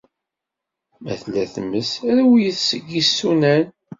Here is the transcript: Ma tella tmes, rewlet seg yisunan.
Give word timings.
Ma 1.01 1.13
tella 1.21 1.43
tmes, 1.53 1.91
rewlet 2.17 2.59
seg 2.69 2.83
yisunan. 2.93 3.63